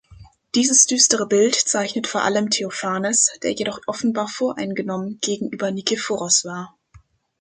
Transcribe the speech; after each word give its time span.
Dieses 0.55 0.87
düstere 0.87 1.27
Bild 1.27 1.53
zeichnet 1.53 2.07
vor 2.07 2.23
allem 2.23 2.49
Theophanes, 2.49 3.37
der 3.43 3.51
jedoch 3.53 3.81
offenbar 3.85 4.27
voreingenommen 4.27 5.19
gegenüber 5.21 5.69
Nikephoros 5.69 6.43
war. 6.43 6.75